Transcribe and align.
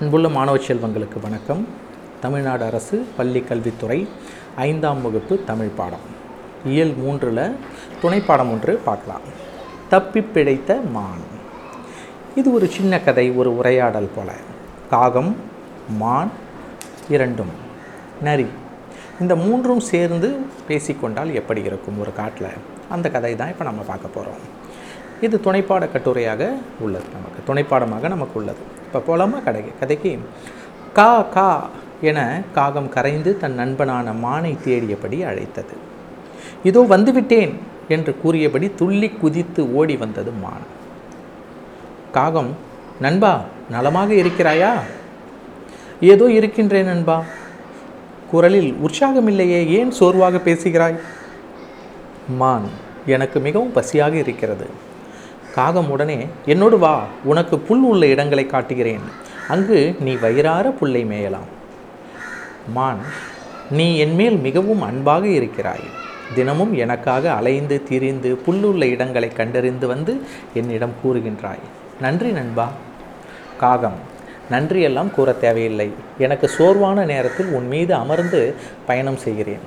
அன்புள்ள 0.00 0.28
மாணவ 0.28 0.56
செல்வங்களுக்கு 0.56 1.18
வணக்கம். 1.22 1.60
தமிழ்நாடு 2.20 2.64
அரசு 2.64 2.96
பள்ளி 3.16 3.40
கல்வித்துறை 3.40 4.08
ஐந்தாம் 4.64 5.00
வகுப்பு 5.02 5.34
தமிழ் 5.44 5.70
பாடம். 5.76 6.02
இயல் 6.72 6.92
மூன்றில் 6.94 7.40
துணைப்பாடம் 8.02 8.50
ஒன்று 8.54 8.72
பார்க்கலாம். 8.88 9.24
தப்பி 9.88 10.20
பிழைத்த 10.20 10.76
மான். 10.96 11.24
இது 12.34 12.52
ஒரு 12.52 12.66
சின்ன 12.66 13.00
கதை 13.00 13.30
ஒரு 13.30 13.52
உரையாடல் 13.56 14.10
போல. 14.16 14.32
காகம் 14.90 15.36
மான் 16.02 16.32
இரண்டும் 17.08 17.54
நரி. 18.22 18.46
இந்த 19.20 19.36
மூன்றும் 19.36 19.82
சேர்ந்து 19.92 20.30
பேசிக்கொண்டால் 20.68 21.34
எப்படி 21.34 21.62
இருக்கும் 21.62 22.00
ஒரு 22.00 22.12
காட்டில்? 22.12 22.52
அந்த 22.88 23.08
கதை 23.10 23.36
தான் 23.36 23.48
இப்போ 23.48 23.64
நம்ம 23.64 23.82
பார்க்க 23.92 24.16
போகிறோம் 24.18 24.42
இது 25.20 25.36
துணைப்பாட 25.44 25.84
கட்டுரையாக 25.92 26.42
உள்ளது 26.80 27.08
நமக்கு. 27.16 27.40
துணைப்பாடமாக 27.48 28.08
நமக்கு 28.08 28.38
உள்ளது. 28.40 28.64
இப்போ 28.96 29.16
போலாமா 29.16 29.38
கடை 29.44 29.60
கதைக்கு 29.80 30.10
கா 30.98 31.10
கா 31.22 31.48
என 32.10 32.20
காகம் 32.54 32.88
கரைந்து 32.94 33.30
தன் 33.42 33.56
நண்பனான 33.60 34.12
மானை 34.22 34.52
தேடியபடி 34.64 35.18
அழைத்தது. 35.30 35.74
இதோ 36.68 36.80
வந்துவிட்டேன் 36.92 37.52
என்று 37.88 38.12
கூறியபடி 38.22 38.70
துள்ளி 38.80 39.08
குதித்து 39.22 39.62
ஓடி 39.74 39.96
வந்தது 39.96 40.32
மான். 40.44 40.66
காகம் 42.16 42.50
நண்பா 43.00 43.32
நலமாக 43.74 44.10
இருக்கிறாயா? 44.22 44.72
ஏதோ 46.12 46.26
இருக்கின்றேன் 46.38 46.90
நண்பா. 46.92 47.18
குரலில் 48.30 48.72
உற்சாகமில்லையே 48.86 49.60
ஏன் 49.78 49.90
சோர்வாக 49.90 50.38
பேசுகிறாய்? 50.38 50.98
மான் 52.40 52.68
எனக்கு 53.14 53.40
மிகவும் 53.40 53.76
பசியாக 53.78 54.14
இருக்கிறது. 54.24 54.68
காகம் 55.56 55.90
உடனே 55.90 56.26
என்னோடு 56.46 56.78
வா 56.78 57.04
உனக்கு 57.24 57.58
புல் 57.58 57.82
உள்ள 57.82 58.06
இடங்களை 58.06 58.46
காட்டுகிறேன். 58.46 59.00
அங்கு 59.48 59.96
நீ 60.00 60.14
வயிறார 60.14 60.70
புல்லை 60.70 61.04
மேயலாம். 61.04 61.48
மான் 62.72 62.98
நீ 63.70 63.98
என்மேல் 63.98 64.36
மிகவும் 64.36 64.82
அன்பாக 64.82 65.26
இருக்கிறாய். 65.26 65.86
தினமும் 66.34 66.74
எனக்காக 66.74 67.32
அலைந்து 67.32 67.82
திரிந்து 67.82 68.40
புல்லுள்ள 68.46 68.84
இடங்களை 68.84 69.28
கண்டறிந்து 69.28 69.86
வந்து 69.86 70.20
என்னிடம் 70.54 70.92
கூறுகின்றாய். 71.04 71.64
நன்றி 72.00 72.30
நண்பா. 72.30 72.68
காகம் 73.58 73.98
நன்றியெல்லாம் 74.50 75.10
கூற 75.10 75.32
தேவையில்லை. 75.32 75.90
எனக்கு 76.18 76.50
சோர்வான 76.58 77.04
நேரத்தில் 77.04 77.46
உன் 77.46 77.66
மீது 77.66 77.94
அமர்ந்து 77.94 78.54
பயணம் 78.86 79.16
செய்கிறேன். 79.16 79.64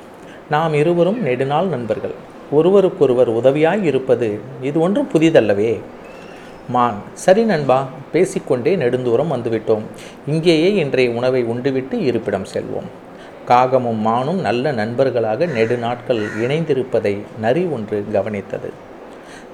நாம் 0.50 0.74
இருவரும் 0.74 1.22
நெடுநாள் 1.22 1.66
நண்பர்கள். 1.66 2.14
ஒருவருக்கொருவர் 2.52 3.30
உதவியாய் 3.30 3.84
இருப்பது 3.84 4.40
இது 4.62 4.80
ஒன்றும் 4.80 5.10
புதிதல்லவே. 5.14 5.80
மான் 6.70 6.98
சரி 7.14 7.44
நண்பா 7.44 7.88
பேசிக்கொண்டே 8.12 8.76
நெடுந்தூரம் 8.76 9.32
வந்துவிட்டோம். 9.36 9.86
இங்கேயே 10.28 10.76
இன்றைய 10.76 11.12
உணவை 11.12 11.46
உண்டுவிட்டு 11.46 11.94
இருப்பிடம் 11.94 12.46
செல்வோம். 12.54 12.90
காகமும் 13.48 14.02
மானும் 14.08 14.40
நல்ல 14.40 14.72
நண்பர்களாக 14.72 15.46
நெடு 15.46 15.78
நாட்கள் 15.78 16.22
இணைந்திருப்பதை 16.42 17.18
நரி 17.40 17.64
ஒன்று 17.66 18.06
கவனித்தது. 18.14 18.70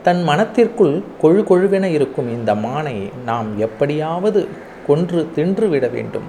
தன் 0.04 0.24
மனத்திற்குள் 0.24 1.04
கொழு 1.22 1.42
கொழுவென 1.50 1.84
இருக்கும் 1.84 2.30
இந்த 2.30 2.56
மானை 2.56 3.10
நாம் 3.26 3.60
எப்படியாவது 3.60 4.48
கொன்று 4.88 5.28
தின்று 5.36 5.68
விட 5.70 5.88
வேண்டும். 5.88 6.28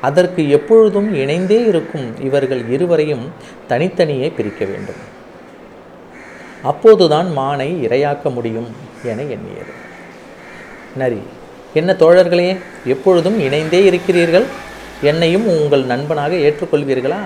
அதற்கு 0.00 0.50
எப்பொழுதும் 0.50 1.14
இணைந்தே 1.14 1.64
இருக்கும் 1.64 2.06
இவர்கள் 2.20 2.68
இருவரையும் 2.68 3.24
தனித்தனியே 3.68 4.32
பிரிக்க 4.36 4.64
வேண்டும். 4.64 5.00
அப்போதுதான் 6.62 7.38
மானை 7.38 7.68
இரையாக்க 7.88 8.32
முடியும் 8.32 8.66
என 9.02 9.22
எண்ணியது. 9.22 9.72
நரி 10.96 11.20
என்ன 11.74 11.92
தோழர்களே 11.92 12.58
எப்பொழுதும் 12.84 13.40
இணைந்தே 13.40 13.84
இருக்கிறீர்கள்? 13.84 14.44
என்னையும் 15.00 15.46
உங்கள் 15.46 15.84
நண்பனாக 15.84 16.34
ஏற்றுக்கொள்வீர்களா? 16.34 17.18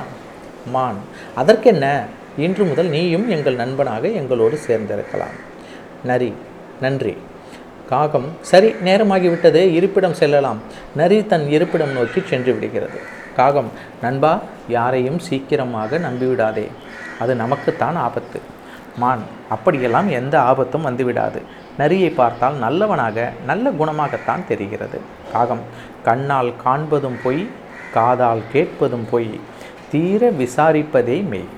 மான் 0.66 0.96
அதற்கென்ன? 1.34 2.04
இன்று 2.38 2.64
முதல் 2.64 2.86
நீயும் 2.86 3.28
எங்கள் 3.28 3.54
நண்பனாக 3.54 4.08
எங்களோடு 4.08 4.58
சேர்ந்திருக்கலாம். 4.66 5.34
நரி 6.04 6.32
நன்றி. 6.80 7.16
காகம் 7.88 8.28
சரி 8.40 8.74
நேரமாகிவிட்டது 8.84 9.72
இருப்பிடம் 9.72 10.14
செல்லலாம். 10.14 10.58
நரி 10.96 11.26
தன் 11.26 11.48
இருப்பிடம் 11.48 11.92
நோக்கி 11.92 12.22
சென்று 12.26 12.52
விடுகிறது. 12.52 12.98
காகம் 13.36 13.70
நண்பா 14.02 14.42
யாரையும் 14.68 15.18
சீக்கிரமாக 15.18 15.98
நம்பிவிடாதே. 15.98 16.66
அது 17.18 17.34
நமக்குத்தான் 17.34 17.96
ஆபத்து. 17.96 18.40
மான் 18.96 19.22
அப்படியெல்லாம் 19.48 20.08
எந்த 20.08 20.42
ஆபத்தும் 20.42 20.86
வந்துவிடாது. 20.86 21.42
நரியை 21.78 22.10
பார்த்தால் 22.10 22.54
நல்லவனாக 22.54 23.32
நல்ல 23.46 23.70
குணமாகத்தான் 23.70 24.46
தெரிகிறது. 24.48 25.00
காகம் 25.32 25.60
கண்ணால் 26.04 26.52
காண்பதும் 26.64 27.18
பொய் 27.22 27.48
காதால் 27.92 28.42
கேட்பதும் 28.52 29.06
பொய் 29.10 29.40
தீர 29.90 30.30
விசாரிப்பதே 30.30 31.28
மெய். 31.28 31.48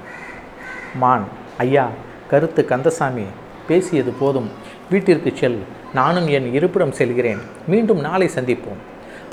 மான் 0.94 1.24
ஐயா 1.58 1.88
கருத்து 2.30 2.64
கந்தசாமி 2.64 3.24
பேசியது 3.68 4.10
போதும். 4.10 4.50
வீட்டிற்கு 4.90 5.32
செல் 5.34 5.62
நானும் 5.94 6.28
என் 6.28 6.52
இருப்பிடம் 6.54 6.92
செல்கிறேன். 6.92 7.40
மீண்டும் 7.66 8.00
நாளை 8.00 8.30
சந்திப்போம். 8.34 8.80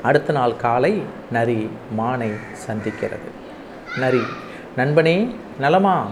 அடுத்த 0.02 0.32
நாள் 0.32 0.56
காலை 0.56 1.02
நரி 1.30 1.70
மானை 1.98 2.30
சந்திக்கிறது. 2.66 3.28
நரி 3.98 4.22
நண்பனே 4.76 5.34
நலமா? 5.58 6.06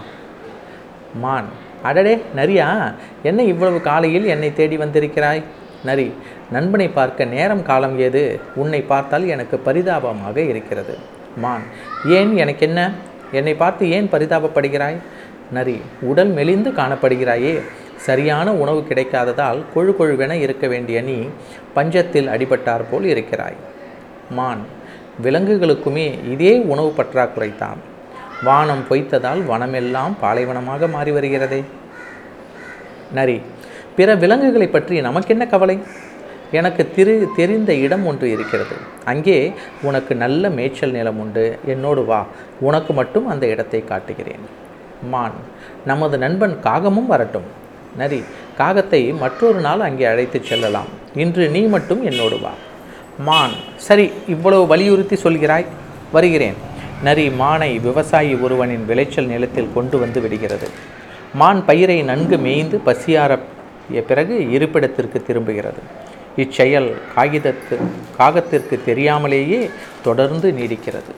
மான் 1.15 1.45
அடடே 1.83 2.13
நரியா 2.35 2.67
என்ன 3.23 3.43
இவ்வளவு 3.43 3.81
காலையில் 3.81 4.25
என்னை 4.25 4.53
தேடி 4.53 4.77
வந்திருக்கிறாய்? 4.77 5.43
நரி 5.83 6.07
நண்பனை 6.51 6.87
பார்க்க 6.89 7.25
நேரம் 7.25 7.63
காலம் 7.63 7.99
ஏது? 7.99 8.39
உன்னை 8.55 8.81
பார்த்தால் 8.81 9.25
எனக்கு 9.27 9.57
பரிதாபமாக 9.57 10.41
இருக்கிறது. 10.41 10.97
மான் 11.37 11.61
ஏன் 12.05 12.37
எனக்கு 12.37 12.67
என்ன 12.67 12.81
என்னை 13.31 13.53
பார்த்து 13.53 13.89
ஏன் 13.89 14.09
பரிதாபப்படுகிறாய்? 14.11 14.97
நரி 15.51 15.77
உடல் 16.01 16.31
மெலிந்து 16.33 16.71
காணப்படுகிறாயே. 16.71 17.61
சரியான 17.95 18.53
உணவு 18.53 18.85
கிடைக்காததால் 18.89 19.59
கொழு 19.75 19.91
கொழுவென 19.99 20.31
இருக்க 20.31 20.67
வேண்டிய 20.67 21.01
நீ 21.01 21.17
பஞ்சத்தில் 21.75 22.31
அடிபட்டார் 22.35 22.89
போல் 22.91 23.03
இருக்கிறாய். 23.03 23.57
மான் 24.29 24.63
விலங்குகளுக்குமே 25.23 26.07
இதே 26.31 26.53
உணவு 26.73 26.93
பற்றாக்குறைத்தான் 26.97 27.81
வானம் 28.41 28.83
பொய்த்ததால் 28.89 29.41
வனமெல்லாம் 29.51 30.13
பாலைவனமாக 30.21 30.89
மாறி 30.89 31.11
வருகிறதே. 31.11 31.63
நரி 33.11 33.41
பிற 33.95 34.15
விலங்குகளை 34.15 34.67
பற்றி 34.67 35.01
நமக்கென்ன 35.01 35.47
கவலை? 35.47 35.79
எனக்கு 36.51 36.91
திரு 36.95 37.29
தெரிந்த 37.35 37.73
இடம் 37.73 38.05
ஒன்று 38.05 38.31
இருக்கிறது. 38.31 38.75
அங்கே 39.05 39.53
உனக்கு 39.81 40.15
நல்ல 40.15 40.49
மேய்ச்சல் 40.49 40.91
நிலம் 40.91 41.19
உண்டு. 41.19 41.59
என்னோடு 41.65 42.05
வா. 42.05 42.25
உனக்கு 42.59 42.93
மட்டும் 42.93 43.27
அந்த 43.27 43.45
இடத்தை 43.47 43.83
காட்டுகிறேன். 43.83 44.45
மான் 45.09 45.31
நமது 45.85 46.17
நண்பன் 46.17 46.57
காகமும் 46.63 47.05
வரட்டும். 47.05 47.47
நரி 47.97 48.23
காகத்தை 48.57 49.17
மற்றொரு 49.17 49.59
நாள் 49.59 49.79
அங்கே 49.79 50.05
அழைத்து 50.05 50.43
செல்லலாம். 50.43 50.85
இன்று 51.15 51.49
நீ 51.49 51.61
மட்டும் 51.61 52.03
என்னோடு 52.03 52.39
வா. 52.39 52.51
மான் 53.19 53.51
சரி 53.75 54.11
இவ்வளவு 54.27 54.67
வலியுறுத்தி 54.67 55.15
சொல்கிறாய். 55.15 55.65
வருகிறேன். 56.11 56.55
நரி 57.03 57.27
மானை 57.27 57.81
விவசாயி 57.81 58.33
ஒருவனின் 58.35 58.85
விளைச்சல் 58.85 59.25
நிலத்தில் 59.25 59.73
கொண்டு 59.73 59.99
வந்து 59.99 60.21
விடுகிறது. 60.21 60.67
மான் 61.33 61.65
பயிரை 61.65 62.01
நன்கு 62.01 62.37
மேய்ந்து 62.37 62.81
பசியாறிய 62.85 64.01
பிறகு 64.07 64.35
இருப்பிடத்திற்கு 64.49 65.23
திரும்புகிறது. 65.27 65.81
இச்செயல் 66.37 66.89
காகிதத்து 67.15 67.77
காகத்திற்கு 68.19 68.83
தெரியாமலேயே 68.85 69.69
தொடர்ந்து 70.03 70.51
நீடிக்கிறது. 70.51 71.13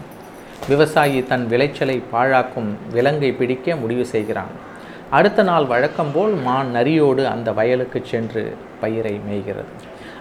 விவசாயி 0.68 1.24
தன் 1.24 1.48
விளைச்சலை 1.48 2.04
பாழாக்கும் 2.14 2.72
விலங்கை 2.92 3.32
பிடிக்க 3.32 3.76
முடிவு 3.76 4.06
செய்கிறான். 4.06 4.54
அடுத்த 5.10 5.44
நாள் 5.44 5.66
வழக்கம்போல் 5.66 6.36
மான் 6.48 6.70
நரியோடு 6.72 7.26
அந்த 7.28 7.52
வயலுக்கு 7.52 8.02
சென்று 8.06 8.44
பயிரை 8.82 9.20
மேய்கிறது. 9.30 9.72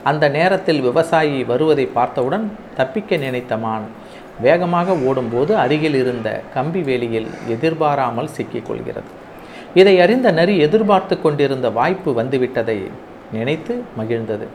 அந்த 0.04 0.28
நேரத்தில் 0.28 0.80
விவசாயி 0.80 1.44
வருவதை 1.44 1.86
பார்த்தவுடன் 1.86 2.46
தப்பிக்க 2.76 3.16
நினைத்த 3.16 3.56
மான் 3.56 3.86
வேகமாக 4.40 4.96
ஓடும்போது 4.96 5.56
அருகில் 5.56 5.94
இருந்த 5.94 6.42
கம்பி 6.54 6.80
வேலியில் 6.80 7.28
எதிர்பாராமல் 7.48 8.30
சிக்கிக்கொள்கிறது. 8.36 9.10
இதை 9.74 10.00
அறிந்த 10.00 10.30
நரி 10.30 10.58
எதிர்பார்த்து 10.58 11.20
கொண்டிருந்த 11.20 11.70
வாய்ப்பு 11.70 12.22
வந்துவிட்டதை 12.22 12.90
நினைத்து 13.32 13.82
மகிழ்ந்தது. 13.98 14.46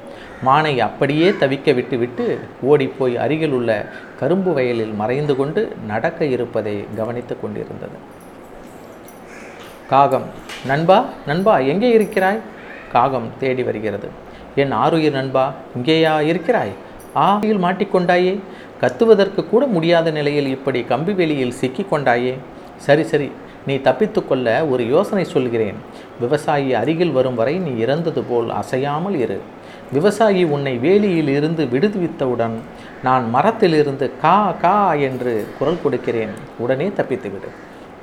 மானை 0.46 0.80
அப்படியே 0.80 1.30
தவிக்க 1.30 1.76
விட்டுவிட்டு 1.76 2.40
ஓடிப்போய் 2.62 3.18
அருகில் 3.18 3.52
உள்ள 3.52 3.86
கரும்பு 4.20 4.54
வயலில் 4.54 4.94
மறைந்து 4.94 5.36
கொண்டு 5.36 5.76
நடக்க 5.88 6.26
இருப்பதை 6.26 6.86
கவனித்து 6.96 7.38
கொண்டிருந்தது. 7.42 7.98
காகம் 9.90 10.26
நண்பா 10.66 11.06
நண்பா 11.26 11.58
எங்கே 11.58 11.90
இருக்கிறாய்? 11.90 12.40
காகம் 12.92 13.30
தேடி 13.40 13.64
வருகிறது. 13.64 14.10
என் 14.56 14.72
ஆருயிர் 14.72 15.12
நண்பா 15.12 15.54
இங்கேயா 15.78 16.22
இருக்கிறாய்? 16.22 16.72
ஆயில் 17.16 17.64
மாட்டிக்கொண்டாயே. 17.66 18.40
கத்துவதற்கு 18.82 19.42
கூட 19.52 19.64
முடியாத 19.76 20.12
நிலையில் 20.18 20.50
இப்படி 20.56 20.82
கம்பி 20.92 21.14
வெளியில் 21.20 21.58
சிக்கிக் 21.62 21.94
கொண்டாயே. 21.94 22.34
சரி 22.88 23.04
சரி 23.04 23.30
நீ 23.68 23.76
தப்பித்துக்கொள்ள 23.76 24.48
ஒரு 24.70 24.84
யோசனை 24.88 25.24
சொல்கிறேன். 25.24 25.80
விவசாயி 26.20 26.70
அருகில் 26.74 27.12
வரும் 27.12 27.40
வரை 27.40 27.56
நீ 27.60 27.72
இறந்தது 27.86 28.22
போல் 28.30 28.50
அசையாமல் 28.50 29.18
இரு. 29.20 29.40
விவசாயி 29.94 30.44
உன்னை 30.44 30.74
வேலியில் 30.78 31.32
இருந்து 31.38 31.64
விடுவித்தவுடன் 31.74 32.56
நான் 33.04 33.26
மரத்திலிருந்து 33.30 34.08
கா 34.22 34.38
கா 34.64 34.94
என்று 35.08 35.34
குரல் 35.58 35.82
கொடுக்கிறேன். 35.84 36.34
உடனே 36.58 36.88
தப்பித்துவிடு. 36.98 37.50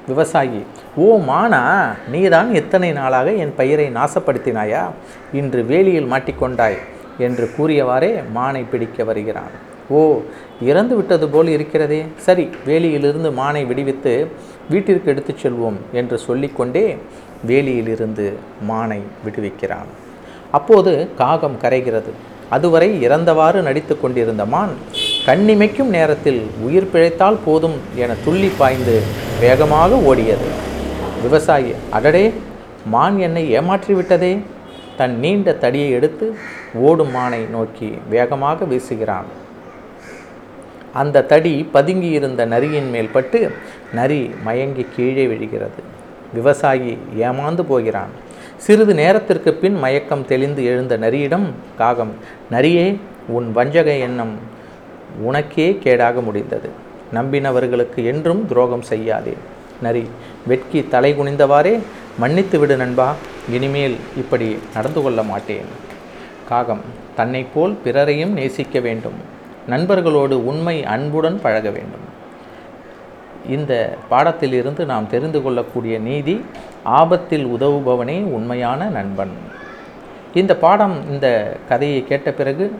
விவசாயி 0.06 0.60
ஓ 1.04 1.06
மானா 1.28 1.62
நீதான் 2.12 2.50
எத்தனை 2.54 2.90
நாளாக 2.92 3.32
என் 3.44 3.54
பயிரை 3.56 3.86
நாசப்படுத்தினாயா? 3.98 4.82
இன்று 5.32 5.62
வேலியில் 5.62 6.12
மாட்டிக்கொண்டாய் 6.12 6.78
என்று 7.18 7.46
கூறியவாறே 7.56 8.12
மானை 8.36 8.64
பிடிக்க 8.70 9.04
வருகிறான். 9.04 9.56
ஓ 9.90 9.98
இறந்து 10.70 10.94
விட்டது 10.96 11.26
போல் 11.28 11.48
இருக்கிறதே. 11.48 12.00
சரி 12.26 12.44
வேலியிலிருந்து 12.68 13.30
மானை 13.40 13.62
விடுவித்து 13.66 14.14
வீட்டிற்கு 14.70 15.10
எடுத்துச் 15.12 15.42
செல்வோம் 15.42 15.76
என்று 15.92 16.18
சொல்லிக்கொண்டே 16.18 16.86
வேலியிலிருந்து 17.50 18.26
மானை 18.70 19.00
விடுவிக்கிறான். 19.26 19.90
அப்போது 20.58 20.92
காகம் 21.20 21.60
கரைகிறது. 21.62 22.12
அதுவரை 22.56 22.88
இறந்தவாறு 23.06 23.60
நடித்து 23.68 23.94
கொண்டிருந்த 24.00 24.44
மான் 24.54 24.74
கண்ணிமைக்கும் 25.28 25.90
நேரத்தில் 25.96 26.42
உயிர் 26.66 26.90
பிழைத்தால் 26.92 27.38
போதும் 27.46 27.78
என 28.02 28.16
துள்ளி 28.24 28.50
பாய்ந்து 28.58 28.96
வேகமாக 29.40 29.96
ஓடியது. 30.10 30.50
விவசாயி 31.22 31.72
அடடே 31.98 32.26
மான் 32.94 33.16
என்னை 33.26 33.44
ஏமாற்றிவிட்டதே 33.58 34.34
தன் 34.98 35.16
நீண்ட 35.24 35.52
தடியை 35.64 35.88
எடுத்து 35.90 36.26
ஓடும் 36.88 37.10
மானை 37.16 37.50
நோக்கி 37.56 37.90
வேகமாக 38.14 38.64
வீசுகிறான். 38.64 39.26
அந்த 41.02 41.24
தடி 41.32 41.54
பதுங்கி 41.74 42.10
இருந்த 42.18 42.42
நரியின் 42.52 42.88
மேல் 42.94 43.14
பட்டு 43.16 43.40
நரி 43.98 44.20
மயங்கி 44.46 44.84
கீழே 44.94 45.24
விழுகிறது. 45.32 45.80
விவசாயி 46.34 46.92
ஏமாந்து 47.26 47.62
போகிறான். 47.70 48.12
சிறிது 48.64 48.94
நேரத்திற்கு 49.00 49.50
பின் 49.62 49.76
மயக்கம் 49.84 50.26
தெளிந்து 50.30 50.62
எழுந்த 50.70 50.94
நரியிடம் 51.04 51.46
காகம் 51.80 52.12
நரியே 52.54 52.86
உன் 53.36 53.48
வஞ்சக 53.56 53.88
எண்ணம் 54.06 54.34
உனக்கே 55.28 55.68
கேடாக 55.84 56.22
முடிந்தது. 56.28 56.68
நம்பினவர்களுக்கு 57.16 58.00
என்றும் 58.12 58.42
துரோகம் 58.50 58.86
செய்யாதே 58.92 59.34
நரி 59.84 60.04
வெட்கி 60.50 60.80
தலை 60.94 61.10
குனிந்தவாறே 61.18 61.74
மன்னித்து 62.22 62.56
விடு 62.58 62.76
நண்பா 62.82 63.08
இனிமேல் 63.56 63.96
இப்படி 64.22 64.48
நடந்து 64.74 65.00
கொள்ள 65.02 65.20
மாட்டேன் 65.30 65.70
காகம் 66.50 66.84
தன்னைப் 67.18 67.52
போல் 67.54 67.74
பிறரையும் 67.84 68.36
நேசிக்க 68.38 68.80
வேண்டும். 68.86 69.18
நண்பர்களோடு 69.68 70.46
உண்மை 70.46 70.84
அன்புடன் 70.84 71.40
பழக 71.40 71.70
வேண்டும். 71.70 72.14
இந்த 73.48 73.96
பாடத்திலிருந்து 74.10 74.84
நாம் 74.84 75.08
தெரிந்து 75.08 75.42
கொள்ளக்கூடிய 75.42 75.98
நீதி 75.98 76.44
ஆபத்தில் 76.82 77.46
உதவுபவனே 77.46 78.22
உண்மையான 78.22 78.84
நண்பன். 78.84 79.30
இந்த 80.34 80.56
பாடம் 80.56 81.10
இந்த 81.10 81.56
கதையை 81.68 82.04
கேட்ட 82.06 82.32
பிறகு 82.32 82.78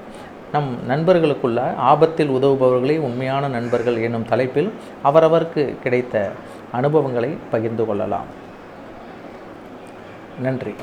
நம் 0.53 0.79
நண்பர்களுக்குள்ள 0.88 1.75
ஆபத்தில் 1.75 2.31
உதவுபவர்களே 2.31 2.99
உண்மையான 2.99 3.49
நண்பர்கள் 3.49 4.03
என்னும் 4.03 4.29
தலைப்பில் 4.29 4.73
அவரவருக்கு 5.05 5.77
கிடைத்த 5.83 6.31
அனுபவங்களை 6.73 7.37
பகிர்ந்து 7.50 7.87
கொள்ளலாம். 7.87 8.27
நன்றி. 10.43 10.75